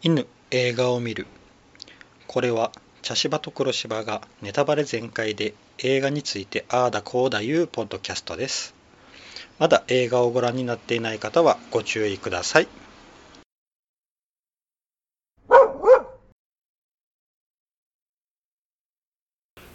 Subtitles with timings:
[0.00, 1.26] 犬映画を見る
[2.28, 2.70] これは
[3.02, 8.74] 茶芝と黒芝がネタバレ全開で映画についてああだこうだいうポッドキャストです
[9.58, 12.68] まだ映画をご覧になっていない方はご注意ください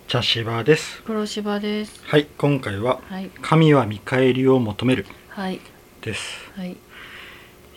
[0.07, 1.99] 茶芝です黒芝です。
[2.05, 3.31] はい今回ははい。
[3.41, 5.59] 神は見返りを求めるはい。
[6.01, 6.77] ですはい。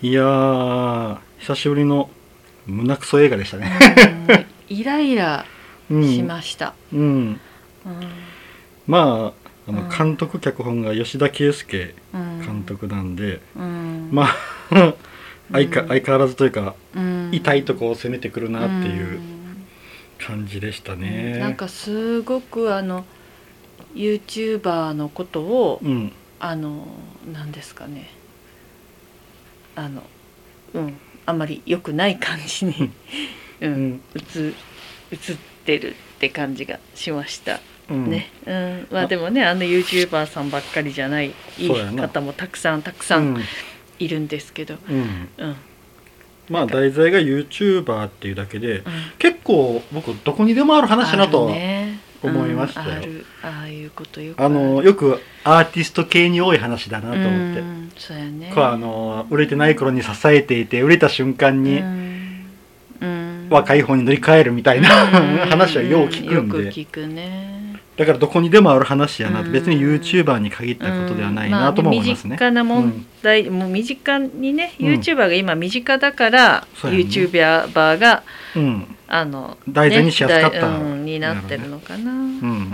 [0.02, 2.10] いやー久しぶりの
[2.66, 3.79] 胸クソ映画でしたね
[4.29, 5.45] うんイライラ
[5.91, 6.74] うんしました。
[6.93, 7.41] うんうん。
[8.88, 9.33] ま
[9.69, 12.41] ああのうん監督脚本が吉田圭佑うん。
[12.41, 12.65] 監。
[12.65, 14.09] 督なんで、うん。
[14.10, 14.95] まあ
[15.52, 17.30] 相かうん相変わらずというかうん。
[17.33, 19.66] 痛いとこを攻めてくるなっていううん
[20.19, 21.38] 感じでしたね。
[21.38, 23.05] なんかすごくあの
[23.95, 26.87] YouTuber のことをうんあの
[27.33, 28.10] なんですかね。
[29.77, 30.02] あの
[30.77, 30.99] うん。
[31.27, 32.91] あんまり良くない感じに
[33.60, 33.93] ううん。
[33.93, 34.01] ん。
[34.15, 34.55] 映
[35.13, 37.60] 映ってるって感じがしました。
[37.91, 38.10] うん。
[38.10, 43.43] ね、うん、まあでもねあの YouTuber さんばっかりじゃないいい方もたくさんたくさん
[43.99, 44.96] いるんですけど、うん。
[44.96, 45.29] うん。
[45.38, 45.57] うん
[46.49, 48.85] まあ題材が YouTuber っていうだけで
[49.18, 51.85] 結構僕どこにでもある話だなとね
[52.27, 52.87] 思いましたよ。
[52.88, 58.52] うんあるああいうことよくあのよくアーティスト系に多い話だなと思って、うんそうやね。
[58.55, 61.83] こうあの売れてない頃に支えていて売れた瞬間に
[63.51, 69.43] 若い方に乗り換えるみたいな話はよう聞くんよくで聞くねだからどこにでもある話やな。
[69.43, 72.33] 別に YouTuber に限ったことではないなとも思いますね。
[72.33, 72.37] 身。
[72.37, 74.87] 近な問題、もう身近にね、うん。
[74.87, 77.05] YouTuber が今身近だから、そうやね。
[77.05, 78.22] YouTuber が
[78.55, 78.97] うん。
[79.09, 80.56] あの題材にしやすかった。
[80.56, 82.12] ね題うんになってるのかな。
[82.12, 82.72] うん。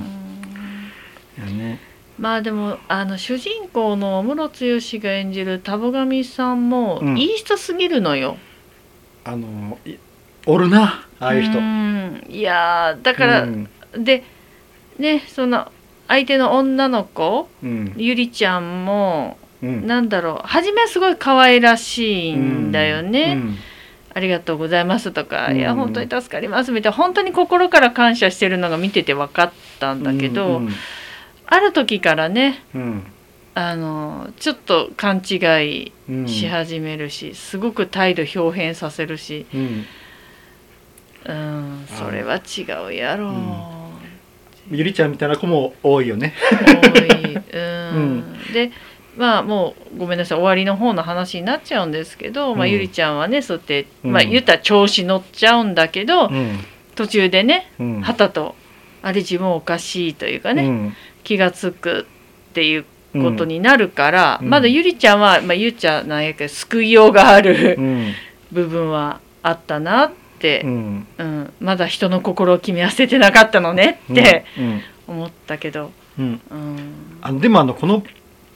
[1.38, 1.78] やね。
[2.18, 7.16] まあでもあの主人公のムロツヨシが演じる田母神さんもうん。
[7.16, 8.38] いい人すぎるのよ。
[9.24, 9.94] あのい
[10.46, 11.60] おるなああいう人。
[11.60, 12.24] ん。
[12.28, 13.68] いやーだから、うん
[14.98, 15.70] でねその
[16.08, 17.94] 相手の女の子うん。
[17.96, 19.86] ゆりちゃんもうん。
[19.86, 23.34] なんだろう初めはすごい可愛らしいんだよね。
[23.36, 23.56] うん。
[24.14, 25.56] ありがとうございますとか、うん。
[25.56, 26.96] いや本当に助かりますみたいな。
[26.96, 30.68] 本当に心から感謝してるのが見てて分かったんだけど、うん。
[31.46, 33.04] ある時からねうん。
[33.54, 35.36] あのちょっと勘違
[35.66, 39.86] いうんし始めるし、すごく態度表変させるし、うん。
[41.24, 43.28] うん、それは違うやろ。
[43.28, 43.32] う、う
[43.78, 43.81] ん
[44.72, 46.34] ゆりちゃんみたいな子も多いよね。
[46.50, 47.60] 多い、う
[47.98, 48.24] ん。
[48.52, 48.70] で
[49.16, 50.38] まあもうごめんなさい。
[50.38, 54.12] 終わりの方の話になっちゃうんですけど、まあ、うんゆりちゃんはねそうやって、うん。
[54.12, 56.58] まあ、言ったら調子乗っちゃうんだけど、うん。
[56.94, 58.00] 途中でねうん。
[58.00, 58.54] はたと
[59.02, 60.96] あれ自分おかしいというかね、うん。
[61.24, 62.06] 気が付く
[62.50, 64.48] っていうことになるから、うん。
[64.48, 68.14] まだゆりちゃんは、まあ、ゆうちゃんなんやけど救いようがあるうん。
[68.50, 70.21] 部分はあったなって
[70.64, 71.06] う、ん。
[71.18, 71.52] うん。
[71.60, 76.40] まだ人の心を決め合わせてなかったのねってうん思ったけど、うん。
[76.50, 76.78] うん。
[77.20, 78.02] あのでもあのこの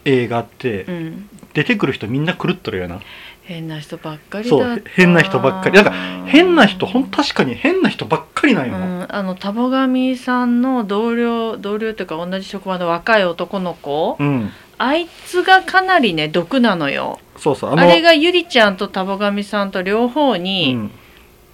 [0.04, 3.00] 映画ってうん、出てくる人みんな狂っとるよな。
[3.42, 5.76] 変な人ばっかりだそう変な人ばっかり。
[5.76, 5.96] だから
[6.26, 8.86] 変な人ほん確かに変な人ばっかりなんような。
[8.86, 14.50] ん、あの田母神さんの同僚同僚というか同じ職場の若い男の子、うん。
[14.78, 17.20] あいつがかなりね毒なのよ。
[17.36, 17.74] そうそう。
[17.74, 20.90] あれがゆりちゃんと田母神さんと両方に、うん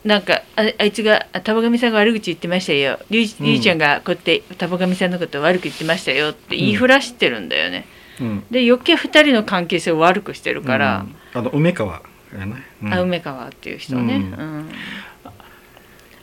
[0.05, 2.99] なんかああいつがあ田母神さんが悪口言ってましたよ。
[3.09, 7.87] りりゅうちゃんがこうやって田母神さんのことを悪く言ってましたよって言いふらしてるんだよね、
[8.21, 8.45] うん。
[8.51, 11.41] で余計二人の関係性を悪くしてるから、うん。
[11.41, 12.03] あの梅川
[12.37, 12.57] やね。
[12.83, 12.93] うん。
[12.95, 14.59] あ梅川っていう人ね、ううん。
[14.61, 14.73] ん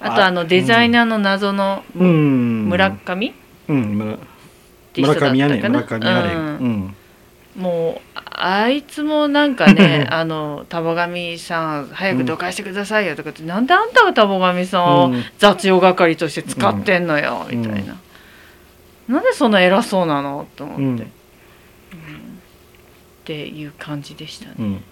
[0.01, 2.65] あとあのデザイナーの謎のうん。
[2.67, 3.33] 村上
[3.69, 4.19] うん。
[4.97, 6.33] 村上やね村上やね。
[6.33, 6.47] うん。
[6.57, 6.95] うん。
[7.55, 8.08] もう
[8.41, 15.23] あいつもなんかねあの田母神さん早くどかしてくださいよとかって、なんであんたが田母神さんをうん。
[15.37, 17.61] 雑用係として使ってんのよ、うん。
[17.61, 17.97] みたいな、
[19.07, 20.47] なんでそんな偉そうなの？
[20.55, 20.89] と思って、うん。
[20.89, 21.03] うん。
[21.03, 21.05] っ
[23.25, 24.83] ていう感じでしたね、うんうん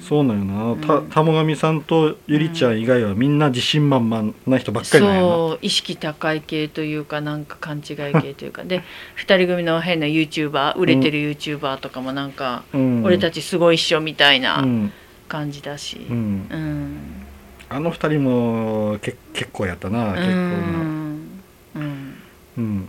[0.00, 0.86] そうなんよな。
[0.86, 1.08] たうん。
[1.08, 5.28] たもがみさんとゆりちゃん以外はみんな自信満々な人ばっかりなんやな。
[5.28, 7.84] そう意識高い系というかなんか勘違い
[8.20, 8.64] 系というか。
[8.64, 8.82] で
[9.16, 13.04] 2人組の変な YouTuber 売れてる YouTuber とかもなんか、うん。
[13.04, 14.92] 俺たちすごいっしょみたいなうん。
[15.26, 16.46] 感じだし、うん。
[16.50, 16.96] うん。
[17.70, 20.36] あの二人もけ結構やったな結構な。
[20.36, 21.40] うん
[21.74, 22.18] うん。
[22.56, 22.88] うん。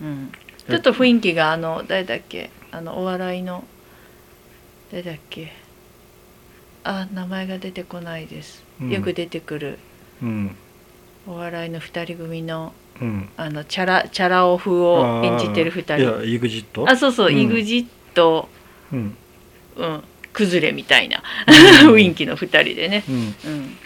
[0.00, 0.32] うん。
[0.68, 2.50] ちょっと雰囲気があの誰だっけ？
[2.70, 3.64] あのお笑いの
[4.92, 5.52] 誰だっけ？
[6.84, 8.90] あ名前が出てこないです、うん。
[8.90, 9.78] よく出てくる。
[10.22, 10.56] うん。
[11.26, 13.28] お笑いの2人組のうん。
[13.36, 15.98] あのチャラチャラオ風を演じてる2人。
[15.98, 16.88] いや EXIT。
[16.88, 17.40] あそうそう、うん。
[17.40, 18.48] イグジット、
[18.92, 19.16] うん。
[19.76, 20.02] うん、
[20.32, 21.22] 崩れみたいな。
[21.84, 21.94] うん。
[21.94, 23.14] 雰囲気の2人でね、うん。
[23.14, 23.76] うん、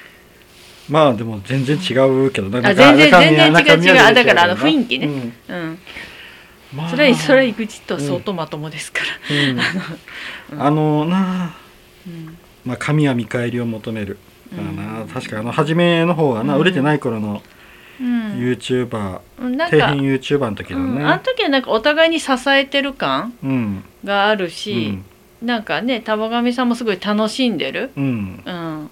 [0.88, 1.92] まあでも全然違
[2.26, 3.94] うけどなあ全然全然違う。
[3.94, 5.06] 違うあだからあの雰囲気ね。
[5.06, 5.34] うん。
[5.49, 5.78] うん。
[6.75, 6.88] まあ。
[6.88, 9.00] それはそれは EXIT は相当まともですか
[9.31, 9.37] ら、
[10.54, 10.60] うん。
[10.62, 11.56] あのなあ。
[12.06, 14.18] うんまあ神は見返りを求める。
[14.52, 15.08] うん。
[15.08, 16.60] 確かあの初めの方はな、うん。
[16.60, 17.42] 売れてない頃の
[18.00, 18.32] うん。
[18.34, 21.02] YouTuber、うんなんか、底辺 YouTuber の時のね。
[21.02, 23.84] うん、あの時はなんかお互いに支えてる感うん。
[24.04, 25.04] があるうしん、
[25.42, 28.42] なんかね玉上さんもすごい楽しんでる、うん。
[28.44, 28.90] うん、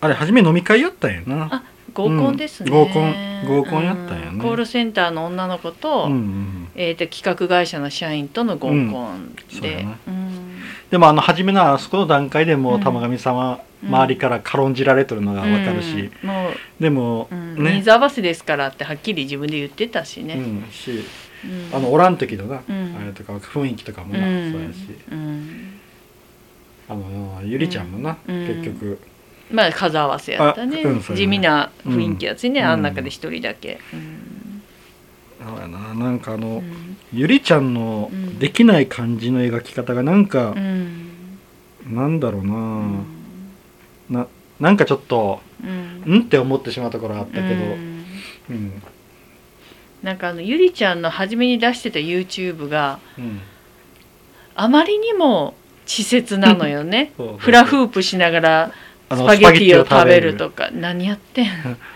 [0.00, 1.48] あれ初め飲み会やったんやな。
[1.50, 1.62] あ
[1.94, 2.78] 合コンですね、うん。
[2.78, 3.14] 合コン
[3.46, 4.38] 合コンやったんやね。
[4.38, 6.08] うコールセンターの女の子と,、
[6.74, 9.86] えー、と企画会社の社員との合コンで。
[10.06, 10.17] うん
[10.90, 13.88] でもあの初めのあそこの段階でもう玉上様、うん。
[13.88, 16.28] 周りから軽んじられとるのがわかるし、うん。
[16.28, 17.62] もう、でも、うん。
[17.62, 17.76] ね。
[17.76, 20.90] 水合わせですからってはっきり自分で言ってたしね、うんし
[21.44, 21.76] うん。
[21.76, 22.96] あのおらん時のな、うん。
[23.00, 24.52] あれとか雰囲気とかもな、うん。
[24.52, 24.78] そうやし。
[25.12, 25.80] うん。
[26.88, 28.46] あのゆりちゃんもな、うん。
[28.46, 28.98] 結局。
[29.52, 31.00] まあ数合わせやったね、ね。
[31.14, 32.66] 地味な雰囲気やつね、うん。
[32.66, 34.62] あん中で一人だけ、うん。
[35.46, 35.94] そうやな。
[35.94, 38.38] なんかあの、うんゆりちゃんのうん。
[38.38, 41.38] できない感じの描き方がなんかう、ん。
[41.86, 43.06] なんだろうな、うん。
[44.10, 44.26] な
[44.60, 46.02] なんかちょっとうん。
[46.06, 48.04] うんって思ってしまうところあったけど、うん。
[48.50, 48.82] うん。
[50.02, 53.40] なんかあのゆりちゃんの初めに出してた YouTube がうん。
[54.54, 55.54] あまりにも
[55.86, 57.12] 稚拙なのよね。
[57.38, 58.72] フラフープしながら
[59.10, 60.68] スパゲティを食べるとか。
[60.72, 61.48] 何やってん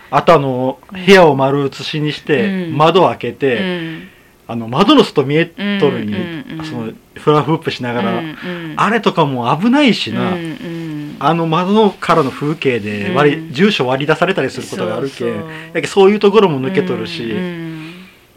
[0.09, 2.77] あとあの部屋を丸写しにして、うん。
[2.77, 4.09] 窓を開けて、うん
[4.47, 8.73] あの窓の外見えとるに、うんうんそのフラフープしながら、うんうん。
[8.75, 15.49] あれとかも危ないしな、うんうんあの窓からの風景で割り、うん住所割り出されたりすることがあるけうそう。
[15.73, 17.93] だけどそういうところも抜けとるし、うん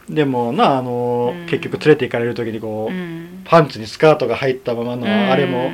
[0.09, 1.47] でもなあの、うん。
[1.47, 3.43] 結局連れて行かれる時にこう、うん。
[3.45, 5.71] パンツにスカートが入ったままのあれも、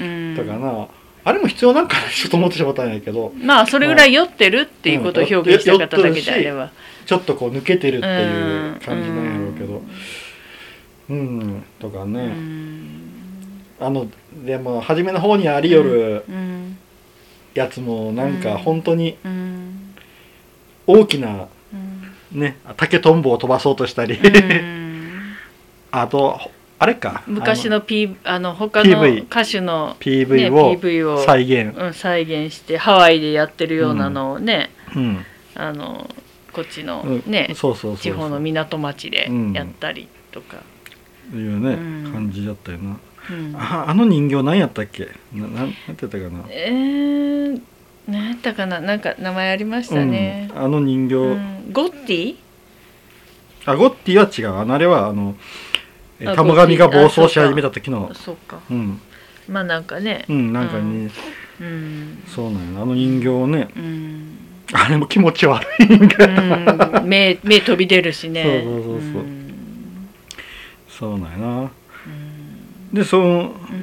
[0.00, 0.34] うん。
[0.36, 0.86] とかな
[1.24, 3.32] あれも必要なんかなちょっと思ってしまったんやけど。
[3.36, 6.70] まあそれぐらい酔ってるっていうことを表現したかっただけであれば
[7.06, 9.82] ちょっとこう抜けてるっていう感じなんやろうけど。
[11.10, 13.00] うん、とかうね、ん。
[13.78, 14.08] あの
[14.44, 16.78] でも初めの方にありよるうん。
[17.54, 18.58] やつもなんかうん。
[18.58, 19.94] 本当にうん。
[20.86, 22.40] 大きなうん。
[22.40, 25.36] ね竹とんぼを飛ばそうとしたり、うん。
[25.90, 26.40] あと
[26.78, 27.22] あれか。
[27.26, 35.24] 昔の P あの他の歌手の、ね、PV を PV を再現、うん、再現してハワイでやってるようなのをね、うん。
[35.54, 36.10] あの
[36.52, 37.30] こっちのうん。
[37.30, 37.96] ね、そうそうそうそう。
[37.98, 40.56] 地方の港町でやったりとか、
[41.32, 42.12] いうね、うん。
[42.12, 42.98] 感じだったよな。
[43.30, 43.56] うん。
[43.56, 45.08] ああの人形何やったっけ？
[45.32, 46.44] ななんなんて言ったかな？
[46.50, 47.60] えー、
[48.08, 48.80] 何やったかな？
[48.80, 51.72] なんか名前ありましたね、うん、あの人形、うん。
[51.72, 52.36] ゴッティ？
[53.64, 54.70] あゴッティは違う。
[54.70, 55.36] あれはあの
[56.20, 58.12] 玉神が暴走し始めた時の。
[58.14, 58.60] そうか。
[58.70, 59.00] うん。
[59.48, 60.24] まあなんかね。
[60.28, 61.10] うんなんかに、
[61.60, 62.22] うん。
[62.26, 62.82] そうなんや。
[62.82, 63.68] あの人形をね。
[63.76, 64.38] うん、
[64.72, 68.62] あれも気持ち悪いんか、うん、目目飛び出るしね。
[68.64, 69.22] そうそうそうそう。
[69.22, 70.08] ん。
[70.88, 71.60] そうなんやな。
[71.60, 71.70] うん。
[72.94, 73.22] でそう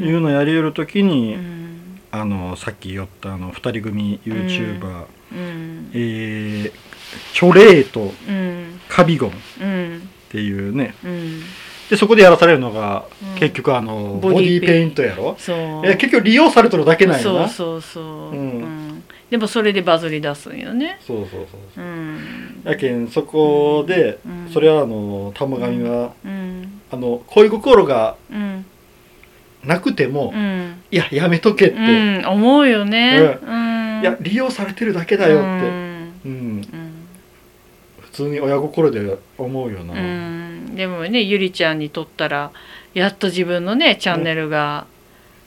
[0.04, 2.00] いうのやりよる時に、うん。
[2.12, 5.92] あのさっき言ったあの二人組 YouTuber、うん。
[5.94, 6.72] えー
[7.34, 8.80] チョレーとうん。
[8.88, 10.96] カビゴンっうんていうね。
[11.04, 11.42] うん
[11.92, 13.40] でそこでやらされるのが、うん。
[13.40, 15.36] 結局あのボディボディペインントやろ？
[15.38, 15.58] そう。
[15.86, 17.26] え結局利用されとるだけなんやな。
[17.26, 18.34] そうそうそう、う。
[18.34, 19.04] んうん。
[19.30, 21.00] でもそれでバズり出すんよね。
[21.06, 21.46] そうそう
[21.76, 21.86] そうう。
[21.86, 22.62] ん。
[22.64, 24.50] やけんそこで、うん。
[24.54, 26.82] それはあの玉神は、うん。
[26.90, 28.66] あの恋心がうん。
[29.66, 30.82] なくても、うん。
[30.92, 31.82] いややめとけって、う
[32.22, 32.26] ん。
[32.26, 33.38] 思うよね。
[33.46, 34.00] うん。
[34.02, 36.14] いや利用されてるだけだよって、うん。
[36.24, 36.32] うん
[38.24, 40.76] 通に親心で思うよな、うん。
[40.76, 42.52] でもねゆりちゃんにとったら
[42.94, 44.88] やっと自分のねチャンネルが、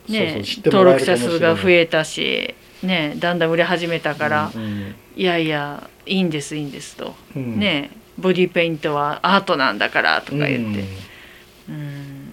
[0.08, 7.60] ねそう知っても登録者数が増えたし、ね、だんだん売れ始めたから、うんいやいやいいんですいいんですと、うん。
[7.60, 10.84] ねボディペイントはアートなんだからとか言って、
[11.68, 11.74] うん。
[11.74, 12.28] うん、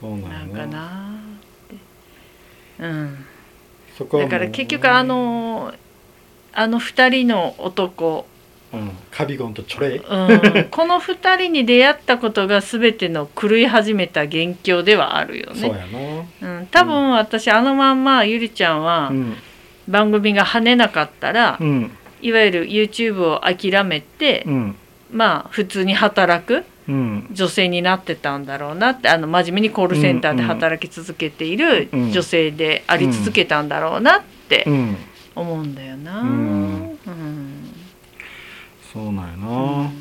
[0.00, 0.28] そうな。
[0.28, 1.20] なんんかやなな
[1.66, 1.76] って、
[2.78, 5.74] うん、だから結局あの
[6.52, 8.26] あの2人の男、
[8.72, 9.98] うん、カビゴンとチョレイ。
[9.98, 15.78] うん、この2人に出会ったことが全ての狂い始めた元凶ではあるよそうね。
[16.40, 16.58] やな。
[16.58, 19.36] うん、多分私あのまんまゆりちゃんはうん。
[19.88, 21.90] 番組が跳ねなかったら、うん。
[22.20, 24.76] いわゆる YouTube を諦めて、うん。
[25.10, 27.28] まあ普通に働くうん。
[27.30, 32.12] 女性になってたんだろうなってあの真面目にコールセンターで働き続けているうん。
[32.12, 34.96] 女性であり続けたんだろうなってうん。
[35.34, 36.20] 思うんだよな。
[36.20, 36.98] うん。
[37.06, 37.51] うん
[38.92, 39.92] そうなんやうなん。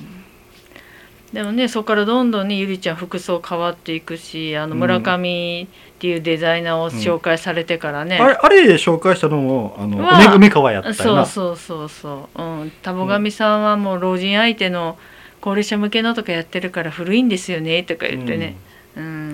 [1.34, 4.80] でもねそこからどんどんねゆりちゃん服装変わっていくしあのうん。
[4.80, 5.68] 村上っ
[6.02, 12.42] ていうデザイナーを紹介されてからね、あれあれで紹介したのもあの梅梅川やったそうそうそうそう。
[12.42, 12.72] うん。
[12.82, 14.98] 田母神さんはもう老人相手の
[15.42, 18.56] 高齢者向けのとかやってるから古いんですよねとか言ってね。
[18.96, 19.31] うん、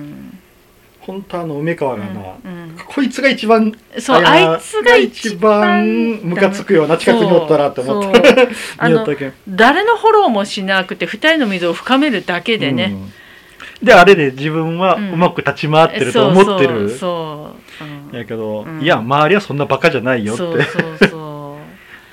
[1.08, 8.48] 本当あの梅川がな、うんこいつが一番そうあいつが一番番ムカつくような近くにおったらって思ったそう。
[8.76, 9.32] あ の見よったけん。
[9.48, 12.94] 誰のフォローもしなくて二人の溝を深めるだけでね、
[13.80, 13.86] うん。
[13.86, 18.82] であれで自分はううんまく立ち回ってると思ってる、そうそうやけど、うん。
[18.82, 20.42] いや周りはそんなバカじゃないよって。
[20.42, 21.27] そうそうそ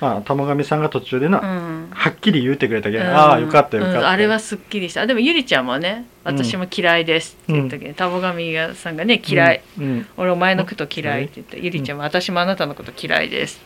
[0.00, 1.88] まあ玉神さんが途中でな、う、うん。
[1.90, 3.10] はっきり言うてくれたけど、うん。
[3.10, 5.02] ああよかったよかった、うんあれはすっきりした。
[5.02, 9.62] あでもゆりちゃんもね私も嫌いですって言ったけど、田母神さんがね嫌い、
[10.16, 13.60] 俺お前のこと嫌いって言って、ゆりちゃんも私もあなたのこと嫌いです、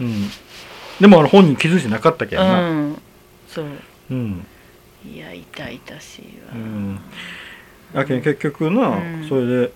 [0.00, 0.06] うん。
[0.06, 0.30] うん。
[1.00, 3.02] でもあの本人気づいてなかったけうんどな、うん。
[3.48, 3.66] そう。
[4.10, 4.46] うん。
[5.04, 6.54] いや痛々しいわ。
[6.54, 7.00] うん。
[7.94, 9.26] やけん結局な、うん。
[9.28, 9.72] それで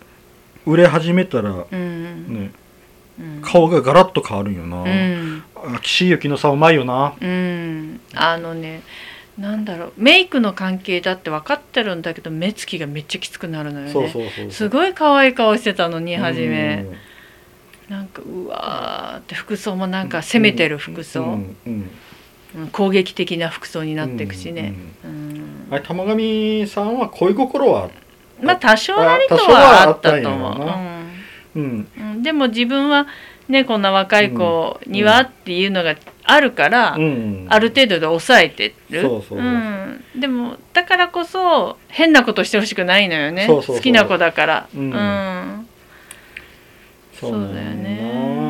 [0.64, 2.34] 売れ始めたら、うん。
[2.34, 2.54] ね、うん
[3.42, 5.42] 顔がガラッと変わるんよな、うん。
[5.54, 7.14] あ岸井ゆきのさんうまいよな。
[7.20, 8.00] うん。
[8.14, 8.82] あのね
[9.38, 9.92] なんだろう。
[9.96, 14.50] メイクの関係だって分かってるんだけど目つきがめっちゃきつくなるのよね。
[14.50, 16.96] すごい可愛い顔してたのに初め、うん。
[17.88, 21.38] なんかうわーって服装もなんか攻めてる服装、
[22.72, 27.90] 攻撃的な服装になっていくしね、うんあれ玉神さんは恋心は
[28.40, 30.95] まあ多少なりとははあったと思う、な
[31.56, 32.22] うん。
[32.22, 33.06] でも自分は
[33.48, 37.46] ねこんな若い子にはっていうのがあるから、うん。
[37.48, 39.02] ある程度で抑えてる。
[40.14, 43.46] でもだからこそ変なことしてほしくないのよね。
[43.48, 44.68] 好きな子だから。
[44.74, 44.90] うん。
[44.90, 45.66] うん。
[47.18, 48.45] そそうだよねわ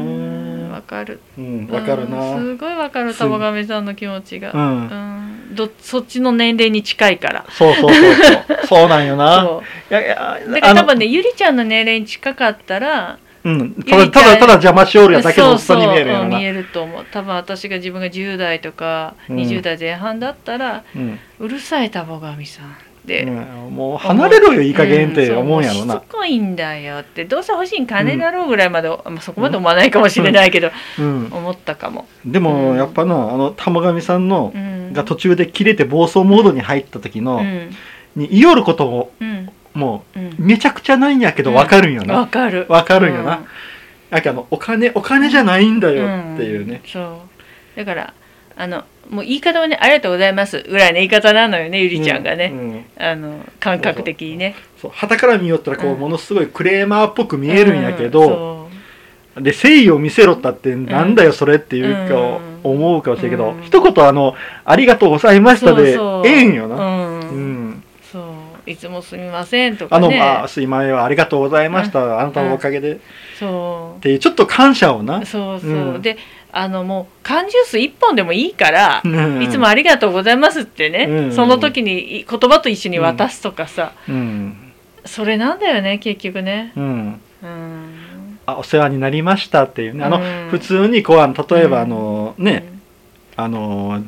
[0.87, 1.21] かる。
[1.39, 2.19] うんわかるな。
[2.37, 4.85] うんすごいわかるす玉神さんの気持ちが、ううん。
[5.53, 7.45] んどそっちの年齢に近いから。
[7.51, 8.67] そうそうそうそう。
[8.67, 9.41] そうなんよな。
[9.43, 9.95] そう。
[9.95, 13.75] いやいやだから多分ねゆりちゃんの年齢に近かったらうん。
[13.75, 17.05] ただゆりちゃんただただ邪魔しおるやだけのおっさんに見えるそうそううん見えると思う。
[17.13, 19.37] 多分私が自分が10代とかうん。
[19.37, 20.83] 20代前半だったら、
[21.39, 22.77] うるさい玉神さん。
[22.79, 23.75] で、うん。
[23.75, 25.85] もう離れろよいい加減って思うんやろな。
[25.85, 27.25] うもうしつこいんだよって。
[27.25, 31.29] どうせ欲しいん金だろうぐらいまで、まあ、そこまで思わないかもしれないけど、うん。
[31.31, 32.45] 思ったかも、でうん。
[32.45, 37.71] もやっぱなあの玉神さんのうん、が途中で切れて暴走モードに入った時のうん。
[38.17, 39.51] に言いよることもうん。
[39.75, 40.27] もうん。
[40.29, 42.15] うめちゃくちゃないんやけどわかるんよな。
[42.21, 42.67] わかる。
[42.69, 43.45] わかるんよな。
[44.11, 46.77] やけあのお金お金じゃないんだよっていうね。
[46.77, 46.81] ん。
[46.89, 47.79] そう。
[47.79, 48.15] だから
[48.57, 52.85] あのもう言い方はね「ありがとうございます」ぐらいの言い方なのよねゆりちゃんがね、うんうん。
[52.99, 54.55] あの感覚的にね。
[54.81, 55.99] そう旗から見よったらこううん。
[56.01, 58.69] ものすごいクレーマーっぽく見えるんやけうんど
[59.37, 63.63] で誠意を見せろったってなんだよそれっていうか思うかもしれんけどうん。
[63.63, 64.35] 一言あの
[64.65, 66.77] 「ありがとうございました」でそうええんよな。
[66.77, 67.21] うん。
[67.21, 67.83] うん。
[68.11, 68.23] そう。
[68.69, 70.21] いつもすみませんとあのかね。
[70.21, 72.21] あすいませんありがとうございました。
[72.21, 72.95] あなたのおかげで。
[72.95, 72.99] っ
[73.39, 75.19] そていうちょっと感謝をな。
[75.19, 76.03] うそうそう、うん。
[76.03, 76.17] で
[76.57, 79.43] あのもう缶ジュース1本でもいいから、うん。
[79.43, 81.33] いつもありがとうございますってね、うん。
[81.33, 84.73] その時にい言葉と一緒に渡すとかさ、うん。
[85.05, 86.73] それなんだよね結局ね。
[86.75, 87.21] うん。
[87.43, 88.39] うん。
[88.47, 90.05] あお世話になりましたっていうね。
[90.05, 90.49] あのうん。
[90.51, 91.83] 普通にこうあの例えばうん。
[91.83, 92.65] あのね
[93.37, 94.03] あの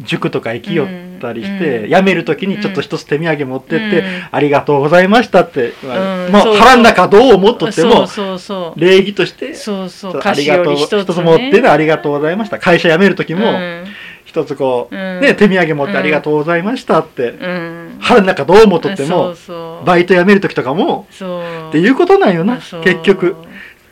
[0.00, 0.88] 塾とか行きよっ
[1.20, 4.04] たりして、うん辞める時にちょっと一つ手土産持ってって、うん。
[4.30, 8.80] ありがとうございましたって、まあまあ腹ん中どう思っとってもそうそうそう。
[8.80, 10.20] 礼儀としてそうそう。
[10.22, 12.58] ありがとう一つ、持ってねありがとうございました。
[12.58, 13.84] 会社辞める時もうん。
[14.24, 15.20] 一つこう、うん。
[15.20, 17.96] ね手土産持ってうんありがとうございましたって、うん。
[18.00, 18.26] 腹ん。
[18.26, 19.86] 中どう思っとってそもうそう。
[19.86, 23.36] バイト辞める時とかもっていうことなんよな結局。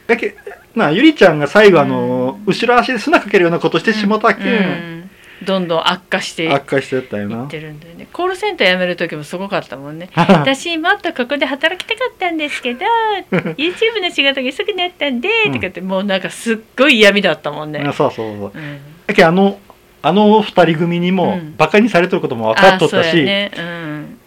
[0.06, 0.34] だけ
[0.74, 4.50] なあゆりちゃんが最後あの、後ろ足で砂かけるようなことしてしもたけん、う
[4.98, 5.01] ん
[5.44, 7.46] どんどん悪化して悪化してったよな。
[7.46, 8.08] てるんだよね。
[8.12, 10.08] コールセンター辞める時もすごかったもんね。
[10.14, 12.80] 私もっとここで働きたかったんですけど
[13.30, 15.52] YouTube の仕事がすぐなったんでうん。
[15.54, 18.52] とかってもうなんかすっごい嫌味だったもんね、あそうそうそう。
[18.54, 18.78] うん。
[19.06, 19.58] だけどあの
[20.02, 21.54] あの二人組にもうん。
[21.56, 23.50] バカにされてることも分かっとったし、うやね。
[23.56, 24.18] うん。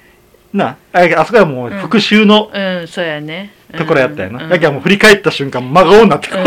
[0.53, 3.51] なああそこはもう復讐のうんそうやね。
[3.77, 4.49] ところやったよな、うん。
[4.49, 6.29] だけどもう振り返った瞬間真顔になって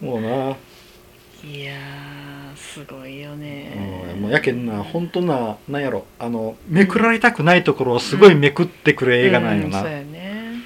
[0.00, 0.28] もうな、
[1.42, 1.95] いやー
[2.76, 6.04] すごいようんねもうやけんな本当ななんやろ。
[6.18, 10.60] あのめくられたくないところをすごいめくってくる映画なんよな、うんそうやね。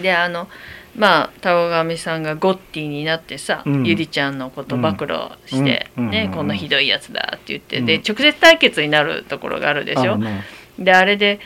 [0.00, 0.48] であの
[0.96, 3.86] まあ田尾上さんがゴッティになってさ、うん。
[3.86, 6.04] ゆりちゃんのこと暴露して、うん。
[6.06, 6.10] うん。
[6.10, 7.86] ねこんなひどいやつだって言って、うん。
[7.86, 10.14] で直接対決になるところがあるでしょ？
[10.14, 10.42] あのな
[10.78, 11.38] であれで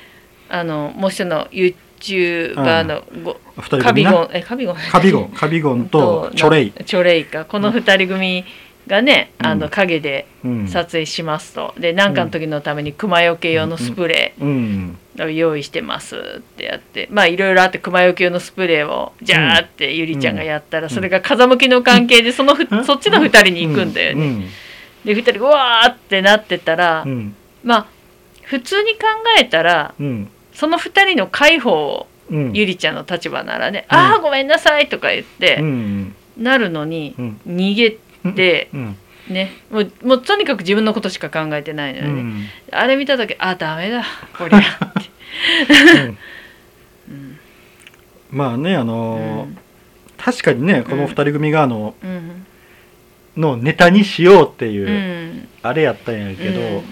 [0.49, 4.77] あのもう一人の YouTuber のご、二人カビ組なゴンえカビゴン？
[4.77, 6.73] カビゴンカビゴンとチョレイ。
[6.73, 7.45] チョレイか。
[7.45, 8.45] この二人組
[8.87, 9.59] がねあうん。
[9.61, 10.69] の影でうん。
[10.69, 14.99] 撮影しますと、で何かの時のために熊よけ用のスプレうん。
[15.17, 17.09] ーを用意してますってやって。
[17.11, 22.85] まあいろいろあって熊よけ用のスプレーをジャーってゆりちゃんがやったら、それが風向きの関係でそのふ、うん。
[22.85, 24.27] そっちの2人に行くんだよね。
[24.27, 24.41] うん。
[25.05, 27.35] で2人がうわーってなってたら、うん。
[27.63, 27.87] まあ
[28.43, 29.07] 普通に考
[29.41, 30.29] えたらうん。
[30.53, 32.53] その2人の介抱をうん。
[32.55, 33.97] ゆりちゃんの立場ならね「うん。
[33.99, 36.15] ああごめんなさい」とか言って、うん。
[36.39, 37.41] なるのにうん。
[37.47, 38.97] 逃げてうん。
[39.29, 42.45] ねもうもうとにかく自分のことしか考えてないのよね、うん。
[42.73, 44.05] あれ見た時あダメだ
[44.37, 44.59] こりゃ。
[44.59, 46.15] って、
[47.09, 47.39] うん。
[48.31, 49.59] まあねあうのーん。
[50.19, 52.47] 確かにねこの二人組があのうん。
[53.37, 54.91] のネタにしようってういう、
[55.35, 55.49] ん。
[55.63, 56.83] あれやったんやけど、うん。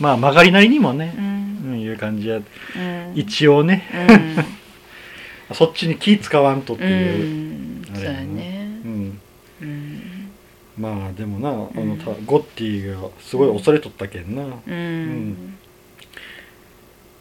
[0.00, 1.72] まあ曲がりなりにもねう、ん。
[1.72, 2.38] うん、いう感じや。
[2.38, 3.12] うん。
[3.14, 3.88] 一応ね。
[4.08, 5.54] うん。
[5.54, 7.94] そっちに気使わんとってういう、ん。
[7.94, 8.61] そうやね
[10.82, 15.54] まあでもなあの、うんたゴッティがすごい恐れとったけんな、うん。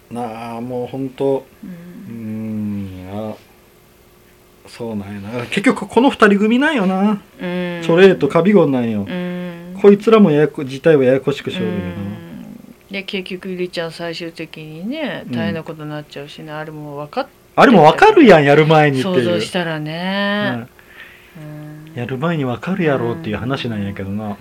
[0.10, 1.46] なあもうほんと。
[1.64, 3.06] ううん。
[3.06, 3.36] んあ
[4.68, 5.46] そうなんやな。
[5.46, 7.18] 結局この二人組なんよな、うん。
[7.38, 9.78] チョレーとカビゴンなんよ、うん。
[9.80, 11.78] こいつらもややこ自体はややこしくしょるよな、
[12.90, 19.16] で結局ゆりちゃん最終的にね大変なことになっちゃうしね、あれも分かっあれもわかるやんやる前にっていう。
[19.16, 20.70] 想像したらね、うんうん
[21.96, 24.38] やる前にわかるやろうっていう話なんやけどな。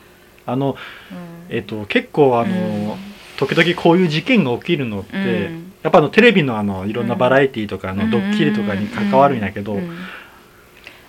[0.46, 0.76] あの
[1.10, 1.54] うん。
[1.54, 2.96] えっと結構あの、
[3.36, 5.72] 時々こういう事件が起きるのって、うん。
[5.82, 8.10] やっぱあのテレビのあのいろんなバラエティーとかあのうん。
[8.10, 9.90] ドッキリとかに関わるんやけど、うん。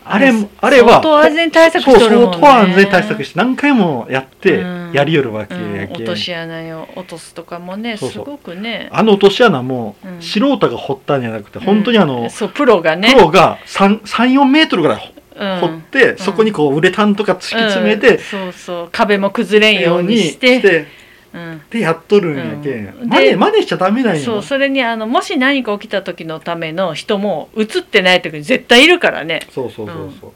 [0.03, 2.37] あれああれは相当安全対策しとるもんね。
[2.37, 4.91] 相当安全対策して何回もやってうん。
[4.93, 8.89] やりよるわけうんやけん、落とし穴を落とすとかもねすごくね。
[8.91, 10.21] あの落とし穴もうん。
[10.21, 12.29] 素人が掘ったんじゃなくて、本当にあの、うん。
[12.29, 13.13] そうプロがね。
[13.13, 15.77] プロが34メートルぐらい掘うん。
[15.79, 18.19] って、そこにこうウレタンとか突き詰めて、うん。
[18.19, 18.89] そうそう。
[18.91, 20.87] 壁も崩れんようにして。
[21.33, 21.61] うん。
[21.69, 23.09] でやっとるんやけん、うん。
[23.09, 29.39] 真似で真似しちゃダメなんよそうそれにあのもし何か起きた時のための人も映ってない時に絶対いるからね。
[29.49, 30.31] そうそうそうそう、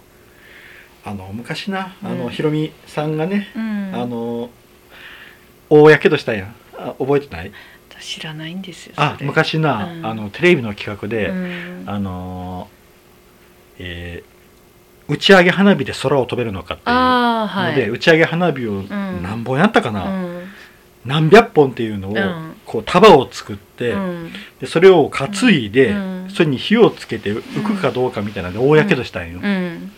[1.03, 4.49] あの昔なあの、うんひろみさんがね、うん、あの
[5.69, 6.38] 大やけどしたん。
[6.38, 7.51] やあ覚えてない？
[7.99, 8.93] 知らないんですよ。
[8.95, 10.06] あ昔な、うん。
[10.06, 11.84] あのテレビの企画で、うん。
[11.88, 12.69] あの
[13.79, 14.35] えー
[15.07, 17.71] 打ち上げ花火で空を飛べるのかっていうああはい。
[17.73, 18.87] ので、打ち上げ花火をん。
[19.21, 20.41] 何本やったかうな、ん。
[21.05, 22.55] 何百本っていうのを、うん。
[22.65, 24.33] こう束を作って、うん。
[24.59, 26.27] でそれを担いで、うん。
[26.29, 29.91] それに火をつけて浮くかどうかみたいなので大やけどしたんよ、うん。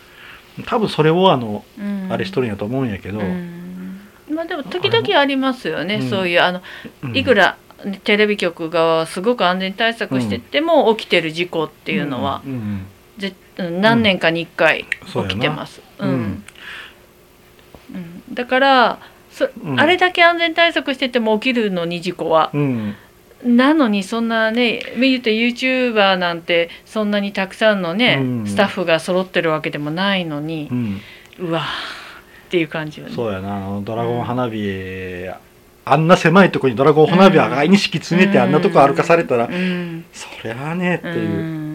[0.66, 2.08] 多分それをあの、うん。
[2.10, 4.00] あれしとるんやと思うんやけど、うん。
[4.30, 6.10] まあでも時々ありますよね、うん。
[6.10, 6.60] そういうあの
[7.04, 7.16] うん。
[7.16, 7.56] いくら
[8.04, 12.52] テレビ局側はすごく安全対策してても起きてる事故っていうのは、うん。
[12.52, 12.86] うん
[13.18, 14.86] ぜうん何年かに1回
[15.28, 15.80] 起きてます。
[15.98, 16.10] ううん。
[16.10, 16.14] ん
[17.94, 18.22] うん。
[18.32, 18.98] だから
[19.30, 19.80] そうん。
[19.80, 22.94] あれだけ安全対策してても起きるのに事故は、うん。
[23.44, 28.46] なのにそんなね言うて YouTuber なんてそんなにたくさんのね、うん。
[28.46, 31.00] スタッフが揃ってるわけでもないのにう、ん。
[31.40, 31.64] うわーっ
[32.50, 33.12] ていう感じよね。
[33.14, 33.80] そうやな。
[33.82, 35.28] ドラゴン花火、
[35.84, 40.04] あんな狭いとこにドラゴン花火を赤いに敷き詰めて、うんあんなとこ歩かされたら、うん。
[40.12, 41.67] そりゃあねっていう、うん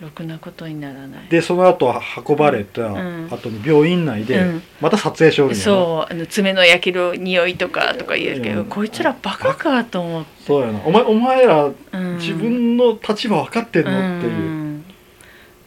[0.00, 1.28] ろくなことにならない。
[1.28, 1.94] でその後
[2.26, 3.28] 運ばれたん。
[3.30, 4.62] 後に病院内でうん。
[4.80, 5.62] また撮影しおるんやな。
[5.64, 8.66] そうあの爪の焼ける匂いとかとか言うけど、うん。
[8.66, 10.80] こいつらバカかと思って、そうやな。
[10.84, 12.16] お前お前らうん。
[12.16, 14.18] 自分の立場分かってんの？
[14.18, 14.84] っていう、ん。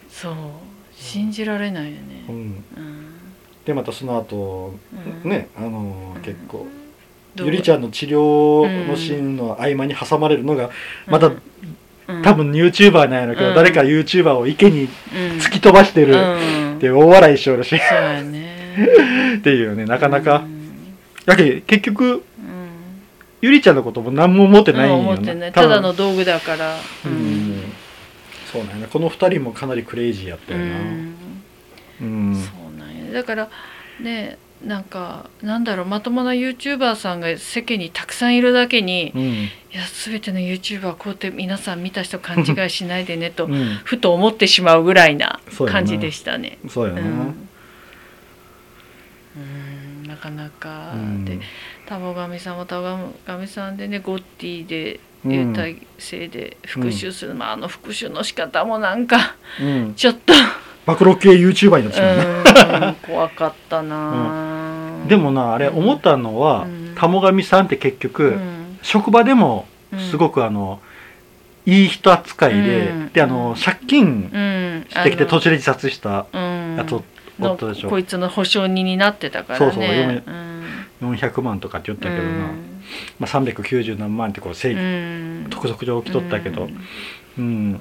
[0.08, 0.34] そう。
[0.92, 2.24] 信じられないよね。
[2.28, 2.34] う、ん。
[2.34, 2.64] うん。
[3.64, 4.74] でまたその後、
[5.24, 5.30] うん。
[5.30, 6.22] ねあのうん。
[6.22, 6.66] 結構
[7.36, 10.70] ゆりちゃんの治療のシーンの合間に挟まれるのが
[11.08, 11.42] またうん
[12.22, 13.54] 多分 YouTuber なんやろけど、うん。
[13.54, 14.88] 誰か YouTuber を池にうん
[15.38, 16.76] 突き飛ばしてるうん。
[16.76, 19.36] って大笑いしおるし、そうやね。
[19.38, 20.94] っていうねなかなか、うん。
[21.26, 22.22] だけど結局うん。
[23.40, 25.52] ゆりちゃんのことも何も思ってないんよ思な、ってない。
[25.52, 25.68] 多分。
[25.70, 26.76] ただの道具だから。
[27.04, 27.62] うん、
[28.50, 28.86] そうなんやな。
[28.88, 30.64] この二人もかなりクレイジーやったよな。
[30.64, 31.14] うん。
[32.00, 32.34] うん。
[32.34, 33.12] そうなんや。
[33.12, 33.48] だから
[34.00, 39.22] ねなんかなんだろうまともな YouTuber さんが世間にたくさんいるだけに、うん。
[39.22, 43.80] いや全ての YouTuber はこうやって皆さん見た人勘違いしないでねとうん。
[43.84, 46.58] ふと思ってしまうぐらいな感じでしたね。
[46.68, 47.48] そうやな、うん。
[49.36, 51.24] うんなかなか、うん。
[51.24, 51.40] で
[51.86, 55.30] 田母神さんも田母神さんでねゴッティでうん。
[55.30, 60.34] 流体制で復讐する、まああの復讐の仕方もなんかうん、ちょっと、
[60.86, 66.94] 暴露系 YouTuber になってしまうな、うん、怖かったな、でもなあれ思ったのは、うん。
[66.94, 68.78] 田母神さんって結局、うん。
[68.82, 69.66] 職場でも
[70.10, 70.80] すごくあの、
[71.66, 73.08] いい人扱いで、うん。
[73.12, 74.86] であの借金うん。
[74.90, 76.76] してきて途中で自殺したうん。
[76.76, 77.02] やつを
[77.38, 77.88] の夫でしょ。
[77.88, 79.72] こいつの保証人になってたからね。
[79.72, 79.84] そうそう
[81.02, 81.14] うん。
[81.14, 82.82] 400万とかって言ったけどな、うん。
[83.18, 85.50] まあ、390何万ってこう正う規ん。
[85.50, 86.64] 督促上起きとったけど。
[86.64, 86.78] うん。
[87.36, 87.80] うん、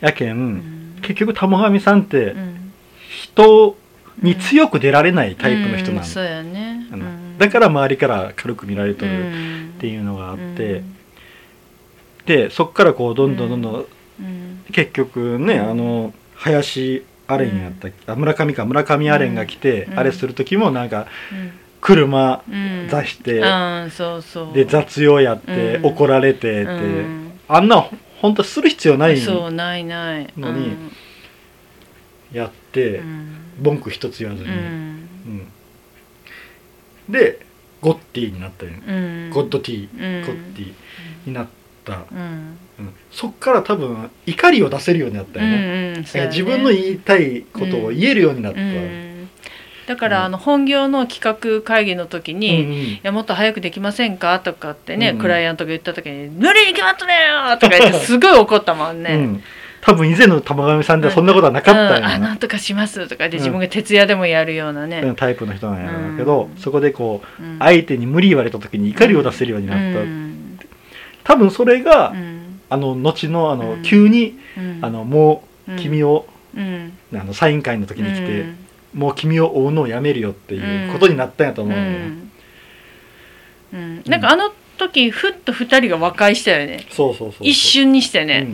[0.00, 2.72] やけん、うん結局玉神さんってうん。
[3.10, 3.76] 人
[4.22, 6.86] に強く出られないタイプの人なんそうやね。
[6.92, 7.38] あのうん。
[7.38, 10.82] だから周りから軽く見られてるっっていうのがあって、
[12.26, 13.86] でそっからこうどんどんどんどん
[14.20, 14.64] うん。
[14.72, 15.70] 結局ね、うん。
[15.70, 19.98] あの林アレンやったっけ、あ村上か村上アレンが来て、うん。
[19.98, 21.52] あれする時もなんかうん。
[21.80, 22.88] 車うん。
[22.88, 23.40] 出して、
[24.52, 25.86] で雑用やって、うん。
[25.86, 27.32] 怒られてって、うん。
[27.48, 27.86] あんな
[28.20, 30.32] 本当する必要ないそうないない。
[30.36, 30.76] のに
[32.32, 33.36] やって、うん。
[33.60, 34.50] 文句一つ言わずに、
[37.08, 37.40] で
[37.80, 39.30] ゴッティになったよ、うん。
[39.30, 40.26] ゴッドティー、うん。
[40.26, 40.72] ゴッティ
[41.26, 41.48] になっ
[41.84, 42.04] た、
[43.10, 49.09] そっから多分怒りを出せるようになったよね、自分の言いたいことを言えるようになった、うん
[49.90, 52.76] だからあの本業の企画会議の時に、うんうん。
[52.76, 54.38] いやもっと早くできませんか？
[54.38, 57.14] とかってね、うんクライアントが言った時に「無理に決まったね
[57.50, 59.14] よ!」とか言って すごい怒ったもんね。
[59.14, 59.42] うん。
[59.80, 62.04] 多分以前の玉神さんではそんなことはなかったんうん。
[62.04, 65.16] あやな、なんとかしますとかで自分が徹夜でもやるようなね、うん。
[65.16, 66.60] タイプの人なんやろうけど、うん。
[66.60, 67.58] そこでこううん。
[67.58, 70.56] 相手に無理言われた時に怒りを出せるようになった、うん。
[71.24, 72.60] 多分それが、うん。
[72.70, 73.82] あの後のあの、うん。
[73.82, 74.78] 急にうん。
[74.82, 76.26] あのもう君を、
[76.56, 76.92] うん。
[77.12, 78.56] あのサイン会の時に来て、うん
[78.94, 81.82] もう君を追うのをやめるよっていうことになったんやと思うよ。
[81.82, 81.90] ね、
[83.72, 83.78] うん。
[83.78, 84.02] うん。
[84.06, 86.86] なんかあの時ふっと二人が和解したよね。
[86.90, 88.46] そうそうそう一瞬にしてうんね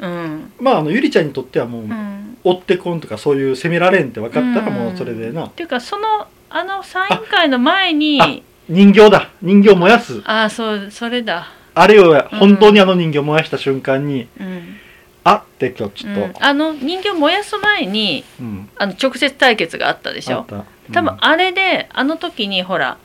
[0.00, 0.10] うん。
[0.10, 0.52] うん。
[0.60, 2.38] まああのゆりちゃんにとってはもう、うん。
[2.42, 4.74] 追ってこんとかそういう責められんって分かったらうん。
[4.74, 8.26] もうそれでな、っていうかそのあのサイン会の前にあ
[8.68, 9.30] 人形だ。
[9.42, 10.20] 人形燃やす。
[10.24, 11.48] ああそうそれだ。
[11.74, 14.76] あれを本当にあの人形燃やした瞬間に、うん
[15.24, 16.34] あって今日ちょっと、うん。
[16.40, 18.68] あの人形燃やす前にうん。
[18.76, 20.38] あの直接対決があったでしょ？
[20.38, 20.64] あった。
[20.92, 22.98] 多分あれであの時にほら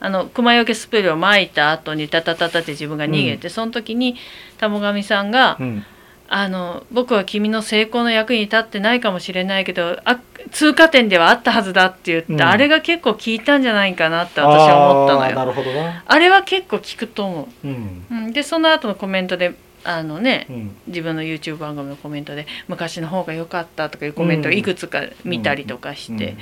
[0.00, 4.16] あの熊よけスプレーを撒いた後にタタタタって自分が逃げて、その時に
[4.58, 5.84] 玉神さんが、うん。
[6.32, 10.20] あの「僕は君の成功の役に立ってないかもしれないけどあ
[10.52, 12.42] 通過点ではあったはずだ」って言って、うん。
[12.42, 15.46] あれが結構効いたんじゃないかなって私は思ったのよ。
[15.46, 16.04] るほどな。
[16.06, 17.66] あれは結構効くと思う。
[17.66, 18.06] ん。
[18.10, 18.14] う。
[18.14, 19.54] うん、でその後のコメントで
[19.84, 20.76] あのねうん。
[20.86, 26.36] 自分の YouTube 番組のコメントで「昔の方が良かった」とかいうコメントをいくつか見たりとかして、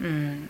[0.00, 0.46] うん。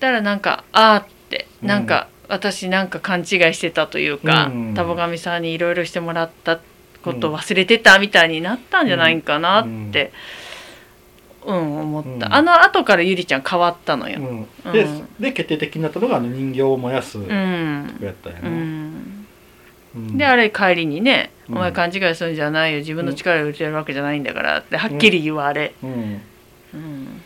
[0.00, 1.68] だからなんかあーってうん。
[1.68, 4.74] なんか、私なんか勘違いしてたというか、うん。
[4.74, 6.60] 田母神さんにいろいろしてもらった
[7.02, 10.12] ことを忘れてたみたいになったんじゃないかなって、
[11.44, 11.80] うん。
[11.80, 12.34] 思った、うん。
[12.34, 14.18] あの後からゆりちゃん変わったのよ。
[14.20, 14.46] うん。
[14.64, 14.72] うん。
[14.72, 14.86] で
[15.20, 18.54] で決定的になったのがあの人形を燃やすうやんったよな、うん。
[18.54, 19.21] うん
[19.94, 21.56] であれ帰りにね「うん。
[21.56, 25.90] お前勘違いするんじゃないよ自分の力で売ってるわけじゃないんだから」ってはっきり言われ、うん。
[25.90, 27.20] うん。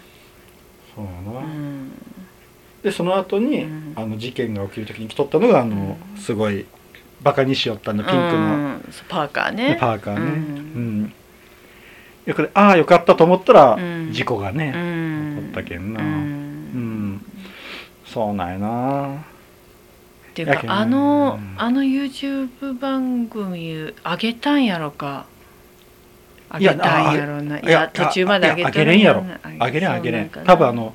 [0.94, 1.92] そうやな、うん。
[2.82, 3.92] でその後に、うん。
[3.94, 6.20] あの事件が起きる時に来とったのがあの、うん。
[6.20, 6.64] すごい
[7.22, 8.28] バカにしよったんだピンクの、う
[8.78, 8.82] ん。
[9.08, 9.76] パーカーね。
[9.78, 11.02] パーカーね、ううん。
[11.04, 11.12] ん
[12.26, 14.08] よくああよかったと思ったら、うん。
[14.12, 15.36] 事故がうね、ん。
[15.36, 17.22] 起こったけんな、ううんん。
[18.04, 19.24] そうなんやな
[20.42, 21.54] っていうかあのうん。
[21.56, 25.26] あの YouTube 番組上げたんやろか？
[26.52, 27.58] 上いやげたんやろな。
[27.58, 29.24] いいやや途中まで上げたあげれんやろ。
[29.42, 30.28] ああげれんあげれん。
[30.28, 30.94] 多分あの、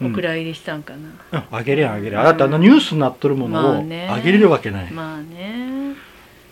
[0.00, 0.12] うん。
[0.12, 0.98] お蔵入りしたんかな、
[1.32, 2.22] うんあげれんあげれん。
[2.22, 5.94] だってあのニュースになっとるものをまあげれるわけない、まあね、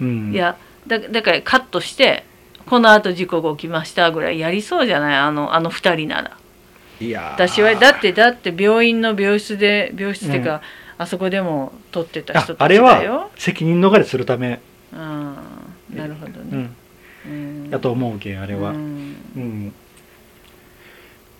[0.01, 2.25] うん、いやだだからカットして
[2.67, 5.17] この後事故が起きましたぐらいやりそうじゃない？
[5.17, 6.37] あのあの2人なら。
[7.01, 7.47] いやー。
[7.47, 10.63] 私はだってだって病院の病室で病室っていうか、
[10.99, 14.61] あそこでも撮ってた人たちああれは責任逃れするため、
[14.93, 15.43] あ
[15.93, 16.71] あなるほどね、
[17.27, 17.33] うん、
[17.65, 17.71] うん。
[17.71, 19.67] やと思うけんあれは、ううん。
[19.67, 19.73] ん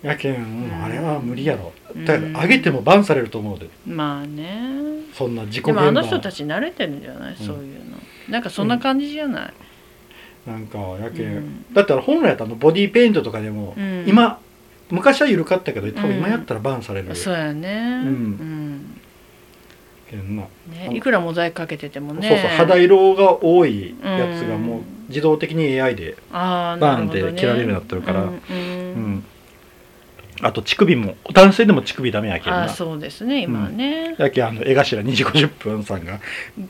[0.03, 0.39] やけん、う
[0.69, 1.73] んあれは無理やろ。
[1.95, 2.05] うん。
[2.05, 3.69] だから上げてもバンされると思うで。
[3.87, 5.05] まあね。
[5.15, 5.83] そんな事故で現場。
[5.83, 7.97] もあの人たち慣れてるんじゃない、そういうの。
[8.29, 9.53] なんかそんな感じじゃない、
[10.47, 11.65] なんかやけん、うん。
[11.73, 14.05] だってあの本来やったらあのボディーペイントとかでも、うん。
[14.07, 14.39] 今
[14.91, 18.03] 昔は緩かったけど多分今やったらバンされる、そうやね。
[18.05, 19.01] うん
[20.11, 22.29] けんな、ねいくらモザイクかけててもね。
[22.29, 24.85] そうそう肌色が多いやつがもううん。
[25.09, 28.23] 自動的に AI で、バーンって切られるようになってるから。
[28.23, 28.35] うんうん。
[28.35, 28.55] う
[28.99, 29.25] ん。
[30.43, 32.65] あと乳首も男性でも乳首ダメやけんな。
[32.65, 36.21] あーそうですね今はね、やけんあの江頭2時50分さんが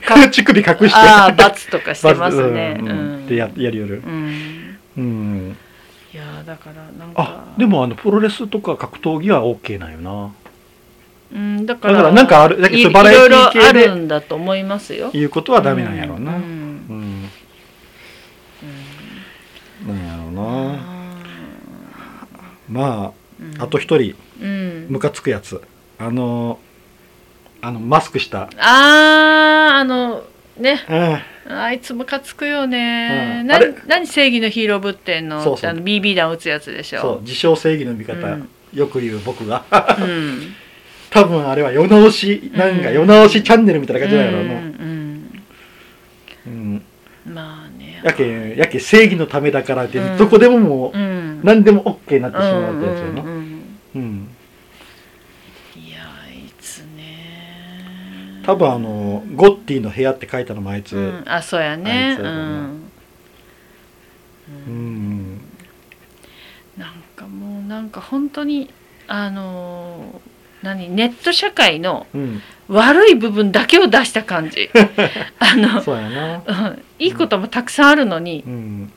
[0.05, 0.87] か 乳首隠して。
[0.93, 2.77] ああ罰とかしてますね。
[2.79, 4.01] うんややりよる。
[4.05, 4.77] うん。
[4.97, 5.57] うん。
[6.13, 7.53] いやーだからなんか。
[7.55, 10.31] あでもあのプロレスとか格闘技は OK なんよな
[11.33, 15.11] うんだからだからなんかあるだけどバラエティいろいろあ系でるんだと思いますよ。
[15.13, 16.37] いうことはダメなんやろうな。
[16.37, 17.29] ううんん、
[19.85, 20.75] なんやろうな。
[20.75, 20.77] あ
[22.69, 23.61] まあうん。
[23.61, 24.87] あと一人うん。
[24.89, 25.61] ムカつくやつ。
[25.99, 26.59] あの
[27.61, 28.49] あのマスクした。
[28.57, 30.23] あーあの
[30.57, 30.79] ね。
[30.89, 31.53] うん。
[31.57, 33.51] あいつムカつくよね、うん。
[33.51, 35.43] あれ何何正義のヒーローぶってんの？
[35.43, 35.69] そうそう。
[35.69, 37.01] あの BB 弾撃つやつでしょ。
[37.01, 38.49] そう自称正義の味方、うん。
[38.73, 39.65] よく言う僕が。
[39.99, 40.55] うん
[41.21, 45.29] 多分あれは世直しなんかうん世直しチャンネルみたいな感じだろうな、うん
[46.45, 46.49] う。
[46.49, 46.83] ん、
[47.25, 47.33] うん。
[47.33, 48.01] まあね。
[48.03, 50.17] やけやけ正義のためだからって、うん。
[50.17, 51.41] どこでももう、うん。
[51.43, 53.63] 何でも OK になってしまうってやつやな、うんうん
[53.95, 54.29] うん
[55.75, 58.41] いやあいつね。
[58.45, 61.23] 多分あのゴッティの部屋って書いたのもあいつ、ううん。
[61.23, 62.11] ん、あそうやあね。
[62.11, 62.39] ういつやと思
[64.69, 65.33] ん。
[65.35, 65.41] ん。
[66.77, 68.69] なんかもうなんか本当に
[69.07, 70.26] あのー
[70.61, 70.89] 何？
[70.89, 72.41] ネット社会のうん。
[72.69, 74.69] 悪い部分だけを出した感じ。
[75.39, 76.43] あの、そうやな。
[76.45, 76.83] うん。
[76.99, 78.91] いいこともたくさんあるのに、うん。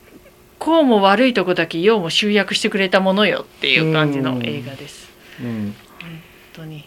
[0.59, 5.09] こうも悪いとこだけようも集約してくれたものよっていう感じの映画です。
[5.41, 5.75] うん。
[6.01, 6.09] 本
[6.53, 6.85] 当に。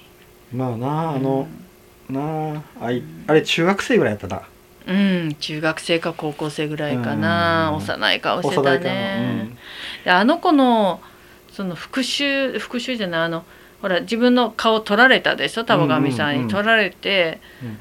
[0.53, 1.49] まあなあの、
[2.09, 4.43] なああいあれ中学生ぐらいやったな
[4.87, 5.35] うん。
[5.41, 7.77] 中学生か高校生ぐらいかな、うん。
[7.79, 9.57] 幼い顔してたね、
[10.05, 11.01] であの子の
[11.51, 13.45] その復讐復讐じゃないあの
[13.85, 15.65] ほら自分の顔取られたでしょ？
[15.65, 17.79] 田母神さんに取られて、うん。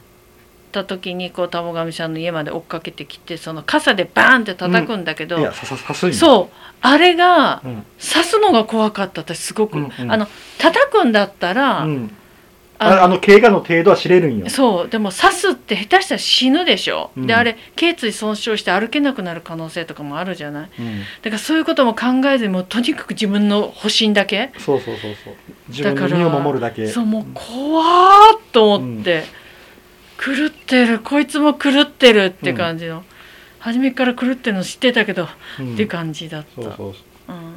[0.73, 6.13] た時にこう田母神さんの家まで追っかけてきてその傘でバーンって叩くんだけど、うん。
[6.13, 6.55] そう。
[6.81, 7.85] あれがうん。
[7.97, 9.21] 刺すのが怖かった。
[9.21, 10.11] 私すごく、うんうん。
[10.11, 12.17] あの叩くんだったら、うん
[12.83, 14.49] あの怪我の程度は知れるんよ。
[14.49, 14.89] そう。
[14.89, 17.27] でも刺すって下手したら死ぬでしょ、うん。
[17.27, 20.69] であれ頸椎損傷して歩けなくなる可能性とかもあるじゃない。
[20.79, 20.99] うん。
[21.21, 24.51] だからそういうことも考えずにもうとにかく自分の保身だけ。
[24.57, 25.33] そうそうそうそう。
[25.69, 26.87] 自分の身を守るだけ。
[26.87, 29.23] そうもう怖ーっと思って、
[30.17, 30.99] 狂ってる。
[30.99, 33.03] こいつも狂ってるって感じの、
[33.59, 35.27] 初めから狂ってるの知ってたけど、
[35.59, 35.73] うん。
[35.73, 36.61] って感じだった。
[36.61, 36.93] そうそう
[37.29, 37.31] う。
[37.31, 37.53] ん。